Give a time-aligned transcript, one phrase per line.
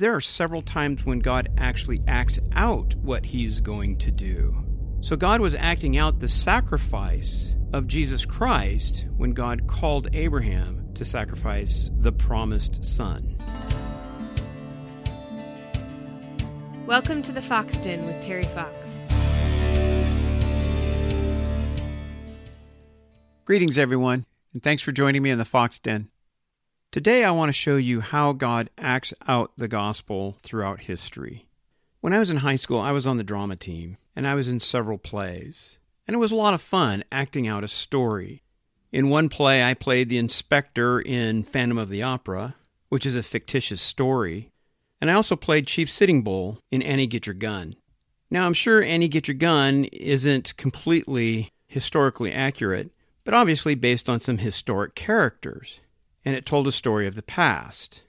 [0.00, 4.56] There are several times when God actually acts out what he's going to do.
[5.00, 11.04] So God was acting out the sacrifice of Jesus Christ when God called Abraham to
[11.04, 13.36] sacrifice the promised son.
[16.86, 19.00] Welcome to the Fox Den with Terry Fox.
[23.46, 26.08] Greetings, everyone, and thanks for joining me in the Fox Den.
[26.90, 31.46] Today, I want to show you how God acts out the gospel throughout history.
[32.00, 34.48] When I was in high school, I was on the drama team, and I was
[34.48, 35.78] in several plays.
[36.06, 38.42] And it was a lot of fun acting out a story.
[38.90, 42.54] In one play, I played the inspector in Phantom of the Opera,
[42.88, 44.50] which is a fictitious story.
[44.98, 47.76] And I also played Chief Sitting Bull in Annie Get Your Gun.
[48.30, 52.90] Now, I'm sure Annie Get Your Gun isn't completely historically accurate,
[53.24, 55.82] but obviously based on some historic characters
[56.28, 58.02] and it told a story of the past.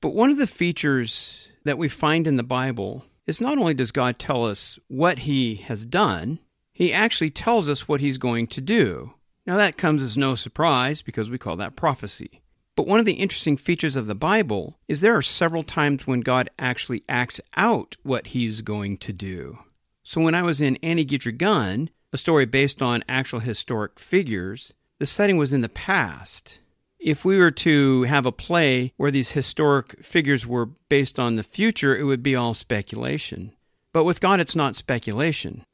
[0.00, 3.90] But one of the features that we find in the Bible is not only does
[3.90, 6.38] God tell us what he has done,
[6.72, 9.14] he actually tells us what he's going to do.
[9.46, 12.40] Now, that comes as no surprise because we call that prophecy.
[12.76, 16.20] But one of the interesting features of the Bible is there are several times when
[16.20, 19.58] God actually acts out what he's going to do.
[20.04, 23.98] So when I was in Annie Get Your Gun, a story based on actual historic
[23.98, 26.60] figures, the setting was in the past.
[27.02, 31.42] If we were to have a play where these historic figures were based on the
[31.42, 33.52] future, it would be all speculation.
[33.94, 35.64] But with God, it's not speculation,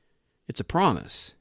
[0.47, 1.35] it's a promise.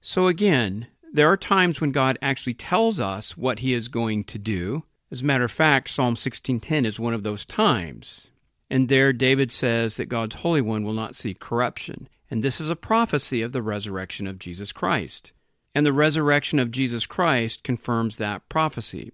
[0.00, 4.38] So again, there are times when God actually tells us what he is going to
[4.38, 4.84] do.
[5.10, 8.30] As a matter of fact, Psalm 16:10 is one of those times.
[8.70, 12.08] And there David says that God's Holy One will not see corruption.
[12.30, 15.32] And this is a prophecy of the resurrection of Jesus Christ.
[15.74, 19.12] And the resurrection of Jesus Christ confirms that prophecy.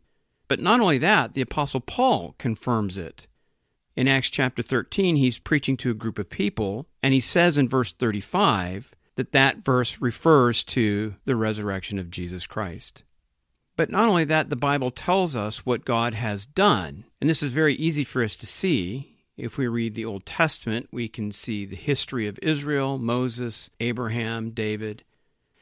[0.51, 3.29] But not only that, the Apostle Paul confirms it.
[3.95, 7.69] In Acts chapter 13, he's preaching to a group of people, and he says in
[7.69, 13.05] verse 35 that that verse refers to the resurrection of Jesus Christ.
[13.77, 17.05] But not only that, the Bible tells us what God has done.
[17.20, 19.19] And this is very easy for us to see.
[19.36, 24.51] If we read the Old Testament, we can see the history of Israel, Moses, Abraham,
[24.51, 25.05] David.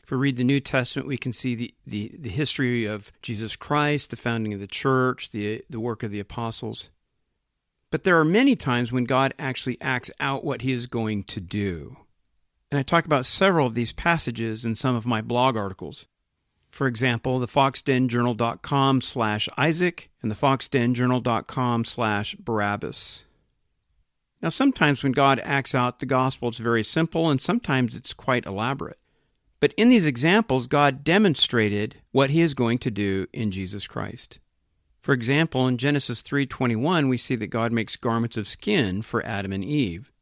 [0.09, 3.57] If we read the New Testament, we can see the, the, the history of Jesus
[3.57, 6.91] Christ, the founding of the church, the, the work of the apostles.
[7.91, 11.41] But there are many times when God actually acts out what he is going to
[11.41, 11.99] do.
[12.71, 16.07] And I talk about several of these passages in some of my blog articles.
[16.71, 23.25] For example, the foxdenjournal.com slash Isaac and the foxdenjournal.com slash Barabbas.
[24.41, 28.47] Now, sometimes when God acts out the gospel, it's very simple, and sometimes it's quite
[28.47, 28.97] elaborate.
[29.61, 34.39] But in these examples, God demonstrated what he is going to do in Jesus Christ.
[35.01, 39.53] For example, in Genesis 3:21, we see that God makes garments of skin for Adam
[39.53, 40.13] and Eve.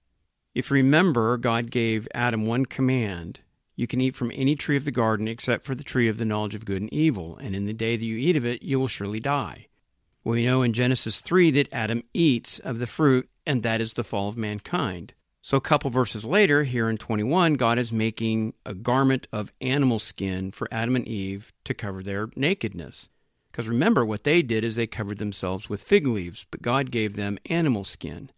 [0.55, 3.41] If you remember, God gave Adam one command.
[3.75, 6.25] You can eat from any tree of the garden except for the tree of the
[6.25, 8.81] knowledge of good and evil, and in the day that you eat of it, you
[8.81, 9.67] will surely die.
[10.25, 14.03] We know in Genesis 3 that Adam eats of the fruit, and that is the
[14.03, 15.13] fall of mankind.
[15.47, 20.01] So, a couple verses later, here in 21, God is making a garment of animal
[20.01, 23.09] skin for Adam and Eve to cover their nakedness.
[23.53, 27.15] Because remember, what they did is they covered themselves with fig leaves, but God gave
[27.15, 28.33] them animal skin.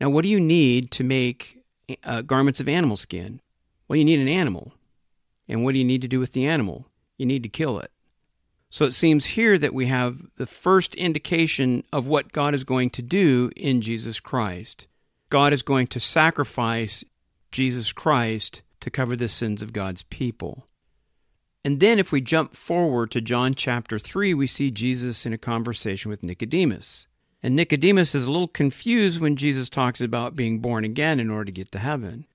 [0.00, 1.58] Now, what do you need to make
[2.04, 3.42] uh, garments of animal skin?
[3.86, 4.72] Well, you need an animal.
[5.46, 6.86] And what do you need to do with the animal?
[7.18, 7.90] You need to kill it.
[8.70, 12.88] So it seems here that we have the first indication of what God is going
[12.92, 14.86] to do in Jesus Christ.
[15.34, 17.02] God is going to sacrifice
[17.50, 20.68] Jesus Christ to cover the sins of God's people.
[21.64, 25.36] And then, if we jump forward to John chapter 3, we see Jesus in a
[25.36, 27.08] conversation with Nicodemus.
[27.42, 31.46] And Nicodemus is a little confused when Jesus talks about being born again in order
[31.46, 32.26] to get to heaven.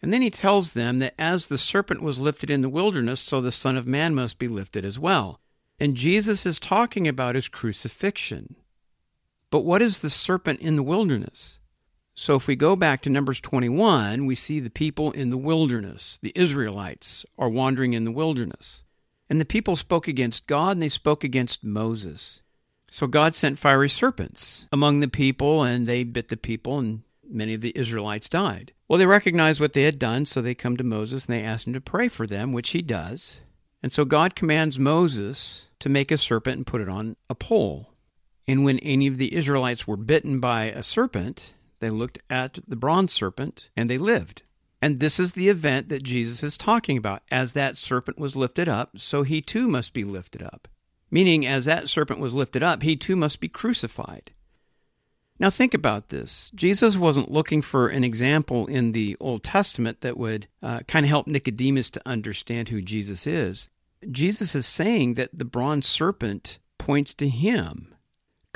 [0.00, 3.40] And then he tells them that as the serpent was lifted in the wilderness, so
[3.40, 5.40] the Son of Man must be lifted as well.
[5.80, 8.54] And Jesus is talking about his crucifixion.
[9.50, 11.58] But what is the serpent in the wilderness?
[12.18, 16.18] So if we go back to Numbers 21, we see the people in the wilderness.
[16.22, 18.84] The Israelites are wandering in the wilderness.
[19.28, 22.40] And the people spoke against God and they spoke against Moses.
[22.88, 27.52] So God sent fiery serpents among the people and they bit the people and many
[27.52, 28.72] of the Israelites died.
[28.88, 31.66] Well, they recognized what they had done, so they come to Moses and they ask
[31.66, 33.40] him to pray for them, which he does.
[33.82, 37.92] And so God commands Moses to make a serpent and put it on a pole.
[38.48, 42.76] And when any of the Israelites were bitten by a serpent, they looked at the
[42.76, 44.42] bronze serpent and they lived.
[44.82, 47.22] And this is the event that Jesus is talking about.
[47.30, 50.68] As that serpent was lifted up, so he too must be lifted up.
[51.10, 54.32] Meaning, as that serpent was lifted up, he too must be crucified.
[55.38, 56.50] Now, think about this.
[56.54, 61.10] Jesus wasn't looking for an example in the Old Testament that would uh, kind of
[61.10, 63.68] help Nicodemus to understand who Jesus is.
[64.10, 67.94] Jesus is saying that the bronze serpent points to him.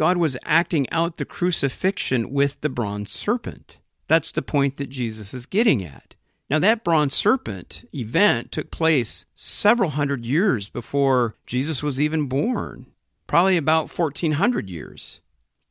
[0.01, 3.81] God was acting out the crucifixion with the bronze serpent.
[4.09, 6.15] That's the point that Jesus is getting at.
[6.49, 12.87] Now, that bronze serpent event took place several hundred years before Jesus was even born,
[13.27, 15.21] probably about 1400 years.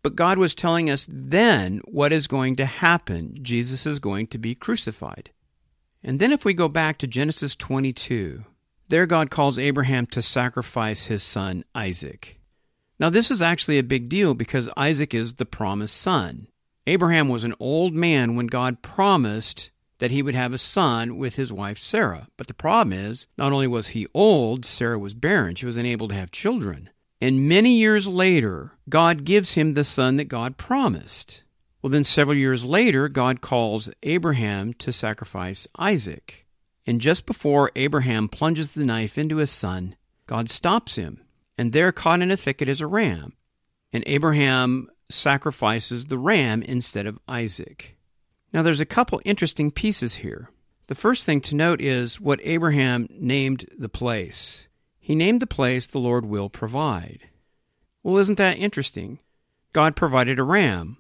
[0.04, 3.36] But God was telling us then what is going to happen.
[3.42, 5.32] Jesus is going to be crucified.
[6.04, 8.46] And then if we go back to Genesis 22,
[8.90, 12.39] there God calls Abraham to sacrifice his son Isaac.
[13.00, 16.48] Now, this is actually a big deal because Isaac is the promised son.
[16.86, 21.36] Abraham was an old man when God promised that he would have a son with
[21.36, 22.28] his wife Sarah.
[22.36, 25.56] But the problem is, not only was he old, Sarah was barren.
[25.56, 26.90] She was unable to have children.
[27.22, 31.44] And many years later, God gives him the son that God promised.
[31.82, 36.46] Well, then several years later, God calls Abraham to sacrifice Isaac.
[36.86, 39.96] And just before Abraham plunges the knife into his son,
[40.28, 41.22] God stops him.
[41.60, 43.34] And there, caught in a thicket, is a ram.
[43.92, 47.98] And Abraham sacrifices the ram instead of Isaac.
[48.54, 50.52] Now, there's a couple interesting pieces here.
[50.88, 54.70] The first thing to note is what Abraham named the place.
[55.00, 57.28] He named the place the Lord will provide.
[58.04, 59.20] Well, isn't that interesting?
[59.74, 61.00] God provided a ram.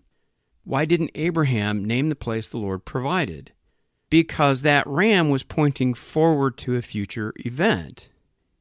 [0.65, 3.53] Why didn't Abraham name the place the Lord provided?
[4.09, 8.09] Because that ram was pointing forward to a future event.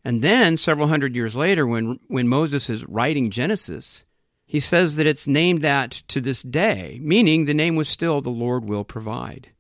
[0.04, 4.04] And then, several hundred years later, when, when Moses is writing Genesis,
[4.46, 8.30] he says that it's named that to this day, meaning the name was still the
[8.30, 9.50] Lord will provide.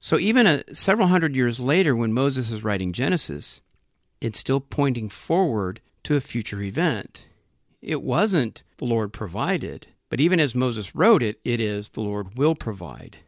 [0.00, 3.60] So even a, several hundred years later, when Moses is writing Genesis,
[4.20, 7.28] it's still pointing forward to a future event.
[7.82, 12.38] It wasn't the Lord provided, but even as Moses wrote it, it is the Lord
[12.38, 13.18] will provide.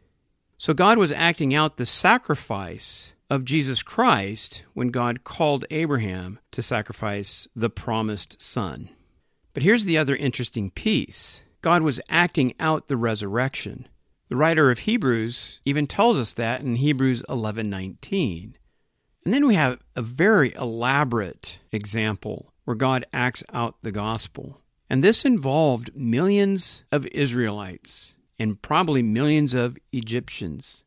[0.57, 6.61] So God was acting out the sacrifice of Jesus Christ when God called Abraham to
[6.61, 8.89] sacrifice the promised son.
[9.53, 13.87] But here's the other interesting piece God was acting out the resurrection.
[14.29, 18.55] The writer of Hebrews even tells us that in Hebrews 11:19.
[19.25, 24.61] And then we have a very elaborate example where God acts out the gospel.
[24.89, 30.85] And this involved millions of Israelites and probably millions of Egyptians.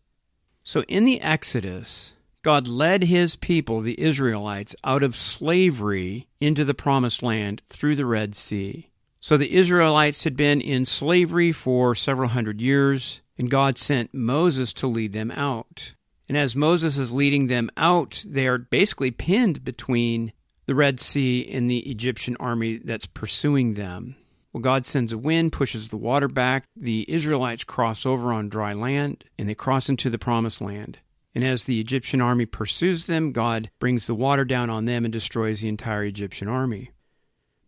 [0.63, 6.75] So in the Exodus, God led his people, the Israelites, out of slavery into the
[6.75, 8.91] promised land through the Red Sea.
[9.21, 14.73] So the Israelites had been in slavery for several hundred years, and God sent Moses
[14.75, 15.95] to lead them out.
[16.29, 20.33] And as Moses is leading them out, they are basically pinned between
[20.65, 24.17] the Red Sea and the Egyptian army that's pursuing them.
[24.53, 26.65] Well, God sends a wind, pushes the water back.
[26.75, 30.99] The Israelites cross over on dry land, and they cross into the promised land.
[31.35, 35.13] And as the Egyptian army pursues them, God brings the water down on them and
[35.13, 36.91] destroys the entire Egyptian army.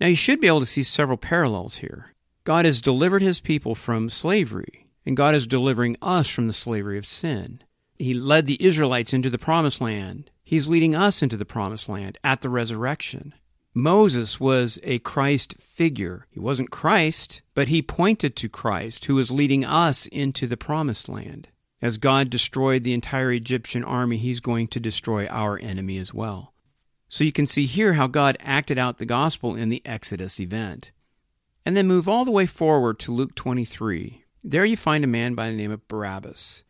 [0.00, 2.12] Now, you should be able to see several parallels here.
[2.44, 6.98] God has delivered his people from slavery, and God is delivering us from the slavery
[6.98, 7.62] of sin.
[7.98, 10.30] He led the Israelites into the promised land.
[10.42, 13.32] He's leading us into the promised land at the resurrection.
[13.74, 16.26] Moses was a Christ figure.
[16.30, 21.08] He wasn't Christ, but he pointed to Christ, who was leading us into the promised
[21.08, 21.48] land.
[21.82, 26.54] As God destroyed the entire Egyptian army, he's going to destroy our enemy as well.
[27.08, 30.92] So you can see here how God acted out the gospel in the Exodus event.
[31.66, 34.24] And then move all the way forward to Luke 23.
[34.44, 36.62] There you find a man by the name of Barabbas.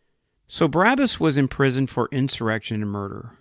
[0.49, 3.37] So Barabbas was imprisoned for insurrection and murder.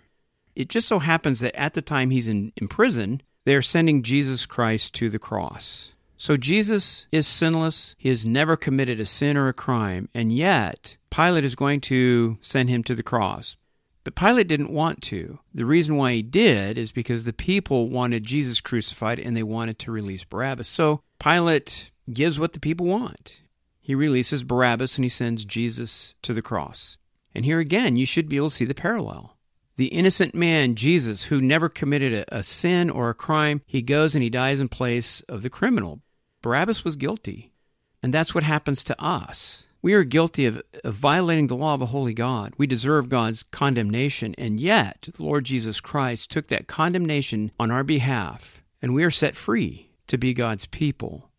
[0.54, 4.02] It just so happens that at the time he's in, in prison, they are sending
[4.02, 5.91] Jesus Christ to the cross.
[6.22, 7.96] So Jesus is sinless.
[7.98, 10.08] He has never committed a sin or a crime.
[10.14, 13.56] And yet, Pilate is going to send him to the cross.
[14.04, 15.40] But Pilate didn't want to.
[15.52, 19.80] The reason why he did is because the people wanted Jesus crucified and they wanted
[19.80, 20.68] to release Barabbas.
[20.68, 23.40] So Pilate gives what the people want.
[23.80, 26.98] He releases Barabbas and he sends Jesus to the cross.
[27.34, 29.36] And here again, you should be able to see the parallel.
[29.74, 34.14] The innocent man, Jesus, who never committed a, a sin or a crime, he goes
[34.14, 36.00] and he dies in place of the criminal.
[36.42, 37.52] Barabbas was guilty.
[38.02, 39.66] And that's what happens to us.
[39.80, 42.54] We are guilty of, of, violating the law of a holy God.
[42.56, 47.82] We deserve God's condemnation, and yet the Lord Jesus Christ took that condemnation on our
[47.82, 51.30] behalf, and we are set free to be God's people.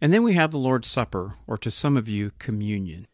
[0.00, 3.06] And then we have the Lord's Supper, or to some of you, communion.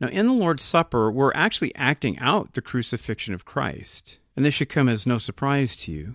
[0.00, 4.54] Now, in the Lord's Supper, we're actually acting out the crucifixion of Christ, and this
[4.54, 6.14] should come as no surprise to you.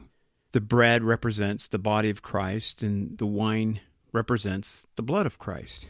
[0.51, 5.87] The bread represents the body of Christ, and the wine represents the blood of Christ.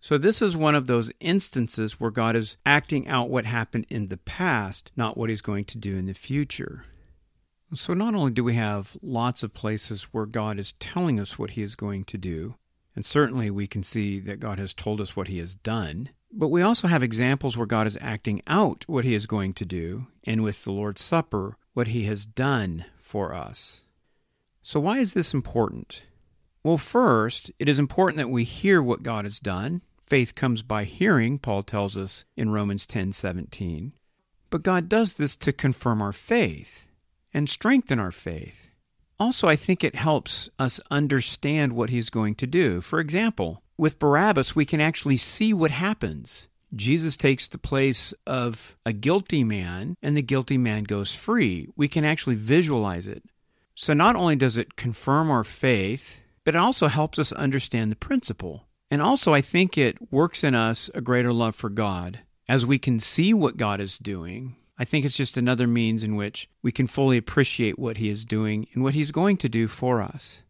[0.00, 4.08] So, this is one of those instances where God is acting out what happened in
[4.08, 6.84] the past, not what He's going to do in the future.
[7.72, 11.52] So, not only do we have lots of places where God is telling us what
[11.52, 12.56] He is going to do,
[12.94, 16.48] and certainly we can see that God has told us what He has done, but
[16.48, 20.08] we also have examples where God is acting out what He is going to do,
[20.24, 23.84] and with the Lord's Supper, what He has done for us.
[24.62, 26.02] So, why is this important?
[26.64, 30.84] Well, first, it is important that we hear what God has done Faith comes by
[30.84, 33.92] hearing, Paul tells us in Romans 10:17.
[34.50, 36.86] But God does this to confirm our faith
[37.32, 38.68] and strengthen our faith.
[39.18, 42.80] Also, I think it helps us understand what he's going to do.
[42.80, 46.48] For example, with Barabbas, we can actually see what happens.
[46.74, 51.68] Jesus takes the place of a guilty man, and the guilty man goes free.
[51.76, 53.24] We can actually visualize it.
[53.74, 57.96] So, not only does it confirm our faith, but it also helps us understand the
[57.96, 58.66] principle.
[58.90, 62.20] And also, I think it works in us a greater love for God.
[62.48, 66.16] As we can see what God is doing, I think it's just another means in
[66.16, 69.68] which we can fully appreciate what He is doing and what He's going to do
[69.68, 70.42] for us.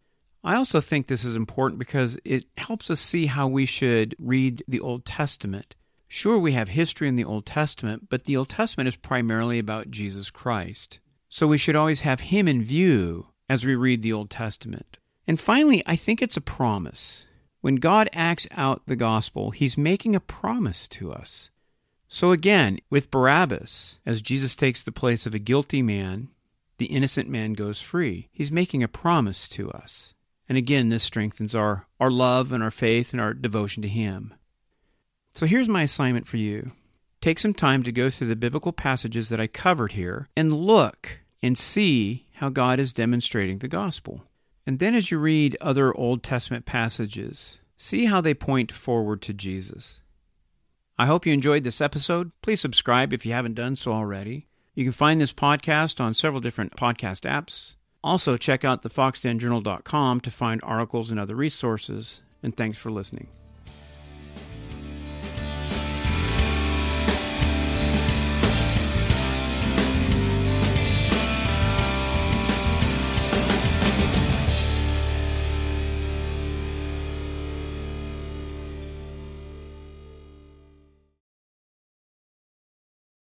[0.42, 4.62] I also think this is important because it helps us see how we should read
[4.68, 5.74] the Old Testament.
[6.08, 9.90] Sure, we have history in the Old Testament, but the Old Testament is primarily about
[9.90, 11.00] Jesus Christ.
[11.28, 14.98] So we should always have Him in view as we read the Old Testament.
[15.26, 17.26] And finally, I think it's a promise.
[17.60, 21.50] When God acts out the gospel, he's making a promise to us.
[22.08, 26.28] So again, with Barabbas, as Jesus takes the place of a guilty man,
[26.78, 28.28] the innocent man goes free.
[28.32, 30.14] He's making a promise to us.
[30.48, 34.34] And again, this strengthens our, our love and our faith and our devotion to Him.
[35.34, 36.72] So here's my assignment for you
[37.20, 41.20] take some time to go through the biblical passages that I covered here and look
[41.42, 44.24] and see how God is demonstrating the gospel.
[44.66, 49.35] And then as you read other Old Testament passages, see how they point forward to
[49.35, 50.00] Jesus.
[50.99, 52.30] I hope you enjoyed this episode.
[52.40, 54.47] Please subscribe if you haven't done so already.
[54.75, 57.75] You can find this podcast on several different podcast apps.
[58.02, 62.23] Also, check out thefoxdenjournal.com to find articles and other resources.
[62.42, 63.28] And thanks for listening.